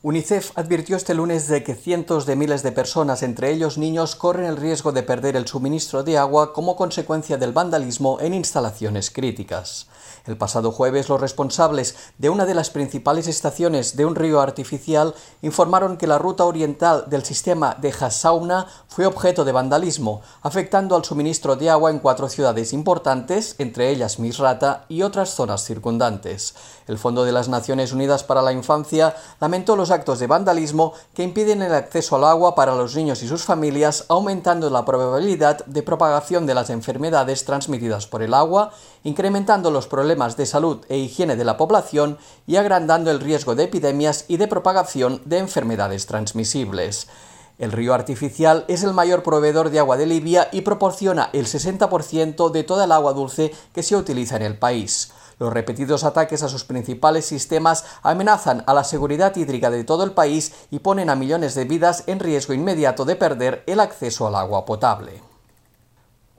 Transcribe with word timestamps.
UNICEF 0.00 0.52
advirtió 0.54 0.96
este 0.96 1.12
lunes 1.12 1.48
de 1.48 1.64
que 1.64 1.74
cientos 1.74 2.24
de 2.24 2.36
miles 2.36 2.62
de 2.62 2.70
personas, 2.70 3.24
entre 3.24 3.50
ellos 3.50 3.78
niños, 3.78 4.14
corren 4.14 4.46
el 4.46 4.56
riesgo 4.56 4.92
de 4.92 5.02
perder 5.02 5.34
el 5.34 5.48
suministro 5.48 6.04
de 6.04 6.16
agua 6.16 6.52
como 6.52 6.76
consecuencia 6.76 7.36
del 7.36 7.50
vandalismo 7.50 8.18
en 8.20 8.32
instalaciones 8.32 9.10
críticas. 9.10 9.88
El 10.24 10.36
pasado 10.36 10.72
jueves, 10.72 11.08
los 11.08 11.20
responsables 11.20 11.96
de 12.18 12.28
una 12.28 12.44
de 12.44 12.54
las 12.54 12.70
principales 12.70 13.26
estaciones 13.26 13.96
de 13.96 14.04
un 14.04 14.14
río 14.14 14.40
artificial 14.40 15.14
informaron 15.40 15.96
que 15.96 16.06
la 16.06 16.18
ruta 16.18 16.44
oriental 16.44 17.04
del 17.08 17.24
sistema 17.24 17.74
de 17.80 17.94
Hassauna 17.98 18.66
fue 18.88 19.06
objeto 19.06 19.44
de 19.46 19.52
vandalismo, 19.52 20.20
afectando 20.42 20.94
al 20.96 21.04
suministro 21.04 21.56
de 21.56 21.70
agua 21.70 21.90
en 21.90 21.98
cuatro 21.98 22.28
ciudades 22.28 22.72
importantes, 22.72 23.54
entre 23.58 23.88
ellas 23.88 24.18
Misrata 24.18 24.84
y 24.88 25.02
otras 25.02 25.30
zonas 25.30 25.64
circundantes. 25.64 26.54
El 26.86 26.98
Fondo 26.98 27.24
de 27.24 27.32
las 27.32 27.48
Naciones 27.48 27.92
Unidas 27.92 28.22
para 28.22 28.42
la 28.42 28.52
Infancia 28.52 29.16
lamentó 29.40 29.76
los 29.76 29.87
actos 29.90 30.18
de 30.18 30.26
vandalismo 30.26 30.92
que 31.14 31.22
impiden 31.22 31.62
el 31.62 31.74
acceso 31.74 32.16
al 32.16 32.24
agua 32.24 32.54
para 32.54 32.74
los 32.74 32.94
niños 32.94 33.22
y 33.22 33.28
sus 33.28 33.44
familias, 33.44 34.04
aumentando 34.08 34.70
la 34.70 34.84
probabilidad 34.84 35.64
de 35.66 35.82
propagación 35.82 36.46
de 36.46 36.54
las 36.54 36.70
enfermedades 36.70 37.44
transmitidas 37.44 38.06
por 38.06 38.22
el 38.22 38.34
agua, 38.34 38.72
incrementando 39.04 39.70
los 39.70 39.86
problemas 39.86 40.36
de 40.36 40.46
salud 40.46 40.84
e 40.88 40.98
higiene 40.98 41.36
de 41.36 41.44
la 41.44 41.56
población 41.56 42.18
y 42.46 42.56
agrandando 42.56 43.10
el 43.10 43.20
riesgo 43.20 43.54
de 43.54 43.64
epidemias 43.64 44.24
y 44.28 44.36
de 44.36 44.48
propagación 44.48 45.22
de 45.24 45.38
enfermedades 45.38 46.06
transmisibles. 46.06 47.08
El 47.58 47.72
río 47.72 47.92
artificial 47.92 48.64
es 48.68 48.84
el 48.84 48.94
mayor 48.94 49.24
proveedor 49.24 49.70
de 49.70 49.80
agua 49.80 49.96
de 49.96 50.06
Libia 50.06 50.48
y 50.52 50.60
proporciona 50.60 51.28
el 51.32 51.46
60% 51.46 52.50
de 52.52 52.62
toda 52.62 52.84
el 52.84 52.92
agua 52.92 53.12
dulce 53.12 53.52
que 53.72 53.82
se 53.82 53.96
utiliza 53.96 54.36
en 54.36 54.42
el 54.42 54.56
país. 54.56 55.10
Los 55.38 55.52
repetidos 55.52 56.04
ataques 56.04 56.42
a 56.42 56.48
sus 56.48 56.64
principales 56.64 57.26
sistemas 57.26 57.84
amenazan 58.02 58.64
a 58.66 58.74
la 58.74 58.84
seguridad 58.84 59.36
hídrica 59.36 59.70
de 59.70 59.84
todo 59.84 60.02
el 60.02 60.12
país 60.12 60.52
y 60.70 60.80
ponen 60.80 61.10
a 61.10 61.16
millones 61.16 61.54
de 61.54 61.64
vidas 61.64 62.04
en 62.06 62.18
riesgo 62.18 62.54
inmediato 62.54 63.04
de 63.04 63.16
perder 63.16 63.62
el 63.66 63.80
acceso 63.80 64.26
al 64.26 64.34
agua 64.34 64.64
potable. 64.64 65.22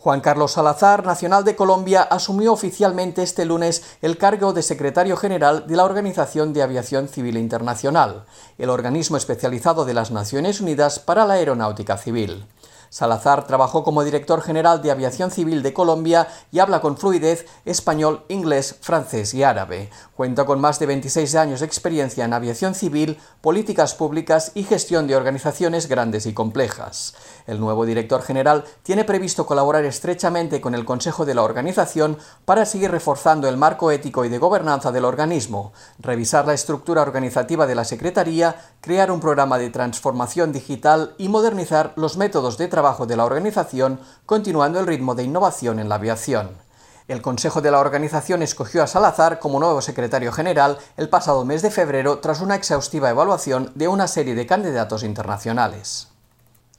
Juan 0.01 0.21
Carlos 0.21 0.53
Salazar, 0.53 1.05
nacional 1.05 1.43
de 1.43 1.57
Colombia, 1.57 2.03
asumió 2.03 2.53
oficialmente 2.53 3.21
este 3.21 3.43
lunes 3.43 3.83
el 4.01 4.17
cargo 4.17 4.53
de 4.53 4.63
secretario 4.63 5.17
general 5.17 5.67
de 5.67 5.75
la 5.75 5.83
Organización 5.83 6.53
de 6.53 6.63
Aviación 6.63 7.09
Civil 7.09 7.35
Internacional, 7.35 8.23
el 8.57 8.69
organismo 8.69 9.17
especializado 9.17 9.83
de 9.83 9.93
las 9.93 10.09
Naciones 10.11 10.61
Unidas 10.61 10.99
para 10.99 11.25
la 11.25 11.33
Aeronáutica 11.33 11.97
Civil. 11.97 12.45
Salazar 12.89 13.45
trabajó 13.45 13.83
como 13.83 14.03
director 14.03 14.41
general 14.41 14.81
de 14.81 14.89
Aviación 14.89 15.29
Civil 15.29 15.61
de 15.61 15.73
Colombia 15.73 16.27
y 16.51 16.59
habla 16.59 16.81
con 16.81 16.97
fluidez 16.97 17.45
español, 17.65 18.25
inglés, 18.29 18.75
francés 18.81 19.33
y 19.35 19.43
árabe. 19.43 19.89
Cuenta 20.15 20.45
con 20.45 20.59
más 20.59 20.79
de 20.79 20.87
26 20.87 21.35
años 21.35 21.59
de 21.59 21.67
experiencia 21.67 22.25
en 22.25 22.33
aviación 22.33 22.73
civil, 22.73 23.19
políticas 23.41 23.93
públicas 23.93 24.51
y 24.55 24.63
gestión 24.63 25.05
de 25.05 25.15
organizaciones 25.15 25.87
grandes 25.87 26.25
y 26.25 26.33
complejas. 26.33 27.13
El 27.45 27.59
nuevo 27.59 27.85
director 27.85 28.23
general 28.23 28.65
tiene 28.83 29.05
previsto 29.05 29.45
colaborar 29.45 29.85
estrechamente 29.85 30.59
con 30.59 30.73
el 30.73 30.85
Consejo 30.85 31.25
de 31.25 31.35
la 31.35 31.43
organización 31.43 32.17
para 32.45 32.65
seguir 32.65 32.89
reforzando 32.89 33.47
el 33.47 33.57
marco 33.57 33.91
ético 33.91 34.25
y 34.25 34.29
de 34.29 34.39
gobernanza 34.39 34.91
del 34.91 35.05
organismo, 35.05 35.73
revisar 35.99 36.47
la 36.47 36.53
estructura 36.53 37.03
organizativa 37.03 37.67
de 37.67 37.75
la 37.75 37.85
Secretaría, 37.85 38.55
crear 38.81 39.11
un 39.11 39.19
programa 39.19 39.59
de 39.59 39.69
transformación 39.69 40.51
digital 40.51 41.13
y 41.17 41.29
modernizar 41.29 41.93
los 41.95 42.17
métodos 42.17 42.57
de 42.57 42.67
trabajo 42.67 42.78
trabajo 42.79 43.05
de 43.05 43.17
la 43.17 43.25
organización, 43.25 43.99
continuando 44.25 44.79
el 44.79 44.87
ritmo 44.87 45.13
de 45.13 45.23
innovación 45.23 45.79
en 45.79 45.89
la 45.89 45.95
aviación. 45.95 46.51
El 47.09 47.21
Consejo 47.21 47.59
de 47.59 47.71
la 47.71 47.79
Organización 47.79 48.41
escogió 48.41 48.81
a 48.81 48.87
Salazar 48.87 49.39
como 49.39 49.59
nuevo 49.59 49.81
secretario 49.81 50.31
general 50.31 50.77
el 50.95 51.09
pasado 51.09 51.43
mes 51.43 51.61
de 51.61 51.71
febrero 51.71 52.19
tras 52.19 52.39
una 52.39 52.55
exhaustiva 52.55 53.09
evaluación 53.09 53.73
de 53.75 53.89
una 53.89 54.07
serie 54.07 54.33
de 54.33 54.47
candidatos 54.47 55.03
internacionales. 55.03 56.08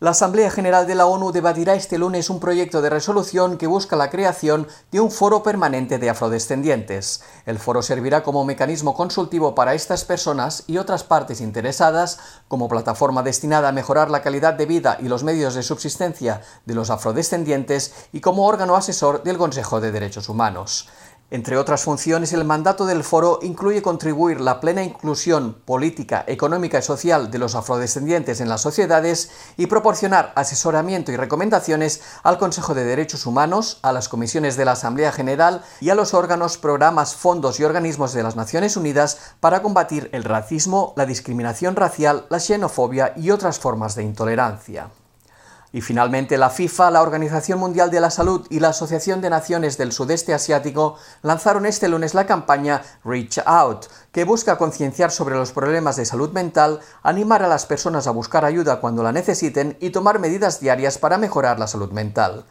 La 0.03 0.13
Asamblea 0.13 0.51
General 0.51 0.87
de 0.87 0.95
la 0.95 1.05
ONU 1.05 1.31
debatirá 1.31 1.75
este 1.75 1.99
lunes 1.99 2.31
un 2.31 2.41
proyecto 2.41 2.81
de 2.81 2.89
resolución 2.89 3.59
que 3.59 3.67
busca 3.67 3.97
la 3.97 4.09
creación 4.09 4.67
de 4.91 4.99
un 4.99 5.11
foro 5.11 5.43
permanente 5.43 5.99
de 5.99 6.09
afrodescendientes. 6.09 7.23
El 7.45 7.59
foro 7.59 7.83
servirá 7.83 8.23
como 8.23 8.47
mecanismo 8.47 8.95
consultivo 8.95 9.55
para 9.55 9.75
estas 9.75 10.07
personas 10.07 10.65
y 10.67 10.79
otras 10.79 11.05
partes 11.05 11.43
interesadas, 11.43 12.19
como 12.49 12.67
plataforma 12.67 13.23
destinada 13.23 13.69
a 13.69 13.73
mejorar 13.73 14.11
la 14.11 14.23
calidad 14.23 14.55
de 14.55 14.65
vida 14.65 14.97
y 15.03 15.09
los 15.09 15.23
medios 15.23 15.55
de 15.55 15.63
subsistencia 15.63 16.41
de 16.65 16.75
los 16.75 16.89
afrodescendientes 16.89 17.93
y 18.11 18.23
como 18.23 18.47
órgano 18.47 18.77
asesor 18.77 19.23
del 19.23 19.37
Consejo 19.37 19.83
de 19.83 19.93
Derechos 19.93 20.31
Humanos. 20.31 20.89
Entre 21.33 21.57
otras 21.57 21.85
funciones, 21.85 22.33
el 22.33 22.45
mandato 22.45 22.87
del 22.87 23.05
foro 23.05 23.39
incluye 23.43 23.83
contribuir 23.83 24.41
la 24.41 24.59
plena 24.59 24.83
inclusión 24.83 25.55
política, 25.65 26.25
económica 26.27 26.81
y 26.81 26.83
social 26.83 27.31
de 27.31 27.39
los 27.39 27.55
afrodescendientes 27.55 28.41
en 28.41 28.49
las 28.49 28.63
sociedades 28.63 29.31
y 29.57 29.67
proporcionar 29.67 30.33
asesoramiento 30.35 31.13
y 31.13 31.17
recomendaciones 31.17 32.03
al 32.25 32.37
Consejo 32.39 32.75
de 32.75 32.85
Derechos 32.85 33.27
Humanos, 33.27 33.79
a 33.83 33.93
las 33.93 34.09
comisiones 34.09 34.57
de 34.57 34.65
la 34.65 34.73
Asamblea 34.73 35.13
General 35.13 35.63
y 35.81 35.91
a 35.91 35.95
los 35.95 36.15
órganos, 36.15 36.59
programas, 36.59 37.15
fondos 37.15 37.61
y 37.61 37.65
organismos 37.65 38.13
de 38.13 38.25
las 38.25 38.35
Naciones 38.35 38.77
Unidas 38.77 39.35
para 39.39 39.63
combatir 39.63 40.11
el 40.13 40.25
racismo, 40.25 40.95
la 40.97 41.07
discriminación 41.07 41.77
racial, 41.77 42.27
la 42.29 42.41
xenofobia 42.41 43.13
y 43.17 43.31
otras 43.31 43.61
formas 43.61 43.95
de 43.95 44.03
intolerancia. 44.03 44.91
Y 45.73 45.83
finalmente 45.83 46.37
la 46.37 46.51
FIFA, 46.51 46.91
la 46.91 47.03
Organización 47.03 47.61
Mundial 47.61 47.91
de 47.91 48.01
la 48.01 48.11
Salud 48.11 48.47
y 48.51 48.59
la 48.59 48.71
Asociación 48.71 49.21
de 49.21 49.31
Naciones 49.31 49.79
del 49.79 49.93
Sudeste 49.93 50.35
Asiático 50.35 50.97
lanzaron 51.23 51.65
este 51.65 51.89
lunes 51.89 52.15
la 52.15 52.27
campaña 52.27 52.83
Reach 53.05 53.39
Out, 53.45 53.87
que 54.11 54.25
busca 54.25 54.59
concienciar 54.59 55.13
sobre 55.13 55.37
los 55.37 55.53
problemas 55.53 55.95
de 55.97 56.07
salud 56.07 56.33
mental, 56.33 56.81
animar 57.05 57.45
a 57.45 57.49
las 57.49 57.67
personas 57.67 58.09
a 58.09 58.11
buscar 58.11 58.45
ayuda 58.45 58.81
cuando 58.81 59.05
la 59.05 59.13
necesiten 59.13 59.77
y 59.81 59.91
tomar 59.91 60.19
medidas 60.19 60.61
diarias 60.61 60.99
para 60.99 61.19
mejorar 61.19 61.61
la 61.61 61.69
salud 61.69 61.93
mental. 61.93 62.45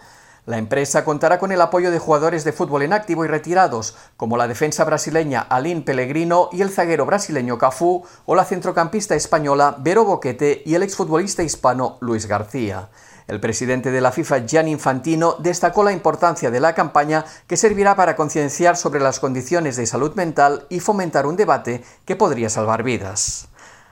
La 0.50 0.58
empresa 0.58 1.06
contará 1.06 1.38
con 1.38 1.52
el 1.52 1.62
apoyo 1.62 1.92
de 1.92 2.00
jugadores 2.00 2.44
de 2.44 2.54
fútbol 2.54 2.82
en 2.82 2.92
activo 2.92 3.24
y 3.24 3.28
retirados, 3.28 3.96
como 4.18 4.36
la 4.36 4.48
defensa 4.48 4.84
brasileña 4.84 5.42
Aline 5.42 5.82
Pellegrino 5.82 6.50
y 6.52 6.64
el 6.64 6.72
zaguero 6.72 7.06
brasileño 7.06 7.60
Cafú, 7.60 8.04
o 8.26 8.34
la 8.34 8.44
centrocampista 8.44 9.14
española 9.14 9.76
Vero 9.78 10.06
Boquete 10.06 10.64
y 10.66 10.74
el 10.74 10.82
exfutbolista 10.82 11.44
hispano 11.44 12.00
Luis 12.02 12.26
García. 12.26 12.90
El 13.28 13.40
presidente 13.40 13.92
de 13.92 14.02
la 14.02 14.12
FIFA, 14.12 14.48
Gianni 14.48 14.72
Infantino, 14.72 15.36
destacó 15.38 15.84
la 15.84 15.92
importancia 15.92 16.50
de 16.50 16.60
la 16.60 16.74
campaña 16.74 17.26
que 17.46 17.56
servirá 17.56 17.96
para 17.96 18.16
concienciar 18.16 18.76
sobre 18.76 19.02
las 19.02 19.20
condiciones 19.20 19.76
de 19.76 19.86
salud 19.86 20.16
mental 20.16 20.66
y 20.70 20.80
fomentar 20.80 21.28
un 21.28 21.36
debate 21.36 21.84
que 22.06 22.16
podría 22.16 22.50
salvar 22.50 22.82
vidas. 22.82 23.49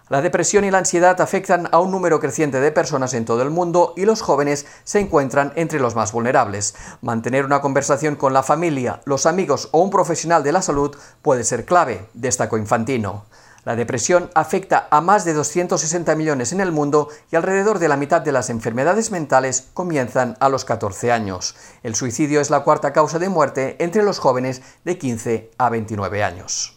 La 0.09 0.21
depresión 0.21 0.63
y 0.63 0.71
la 0.71 0.77
ansiedad 0.77 1.19
afectan 1.19 1.67
a 1.73 1.79
un 1.79 1.91
número 1.91 2.21
creciente 2.21 2.61
de 2.61 2.71
personas 2.71 3.13
en 3.13 3.25
todo 3.25 3.41
el 3.41 3.49
mundo 3.49 3.93
y 3.97 4.05
los 4.05 4.21
jóvenes 4.21 4.65
se 4.85 5.01
encuentran 5.01 5.51
entre 5.57 5.81
los 5.81 5.95
más 5.95 6.13
vulnerables. 6.13 6.75
Mantener 7.01 7.43
una 7.43 7.59
conversación 7.59 8.15
con 8.15 8.31
la 8.31 8.41
familia, 8.41 9.01
los 9.03 9.25
amigos 9.25 9.67
o 9.73 9.81
un 9.81 9.89
profesional 9.89 10.43
de 10.43 10.53
la 10.53 10.61
salud 10.61 10.95
puede 11.21 11.43
ser 11.43 11.65
clave, 11.65 12.07
destacó 12.13 12.57
Infantino. 12.57 13.25
La 13.65 13.75
depresión 13.75 14.29
afecta 14.33 14.87
a 14.91 15.01
más 15.01 15.25
de 15.25 15.33
260 15.33 16.15
millones 16.15 16.53
en 16.53 16.61
el 16.61 16.71
mundo 16.71 17.09
y 17.29 17.35
alrededor 17.35 17.79
de 17.79 17.89
la 17.89 17.97
mitad 17.97 18.21
de 18.21 18.31
las 18.31 18.49
enfermedades 18.49 19.11
mentales 19.11 19.67
comienzan 19.73 20.37
a 20.39 20.47
los 20.47 20.63
14 20.63 21.11
años. 21.11 21.57
El 21.83 21.95
suicidio 21.95 22.39
es 22.39 22.49
la 22.49 22.61
cuarta 22.61 22.93
causa 22.93 23.19
de 23.19 23.27
muerte 23.27 23.75
entre 23.79 24.03
los 24.03 24.19
jóvenes 24.19 24.61
de 24.85 24.97
15 24.97 25.51
a 25.57 25.69
29 25.69 26.23
años. 26.23 26.76